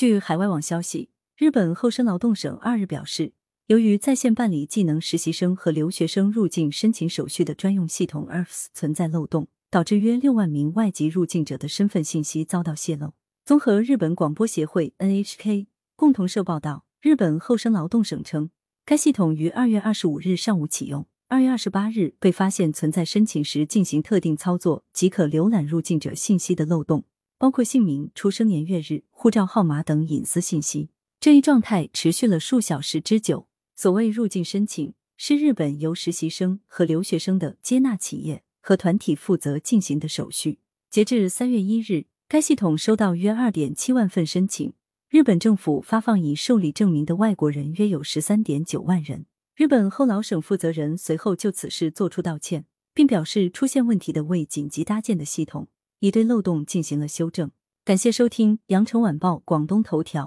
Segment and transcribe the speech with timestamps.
[0.00, 3.34] 据海外网消息，日本厚生劳动省二日表示，
[3.66, 13.12] 由于在线办理技能实习生和留学生入境申请手续的专用系统 ERFS 存在漏洞，导致约六万名外籍入境者的身份信息遭到泄露。
[13.44, 15.66] 综合日本广播协会 NHK
[15.96, 18.48] 共同社报道，日本厚生劳动省称，
[18.86, 27.04] 该系统于二月二十五日上午启用，二月二十八日被发现存在申请时进行特定操作即可浏览入境者信息的漏洞。
[27.40, 30.90] 包括姓名、出生年月日、护照号码等隐私信息。
[31.18, 33.48] 这一状态持续了数小时之久。
[33.74, 40.58] 所谓入境申请，是日本由实习生和留学生的接纳企业和团体负责进行的手续。
[40.90, 44.74] 截至三月一日，该系统收到约二点七万份申请，
[45.08, 49.24] 日本政府发放已受理证明的外国人约有十三点九万人。
[49.56, 55.68] 日本厚劳省负责人随后就此事作出道歉，并表示出现问题的为紧急搭建的系统。
[56.00, 57.50] 已对漏洞进行了修正。
[57.84, 60.26] 感谢收听《羊城晚报广东头条》。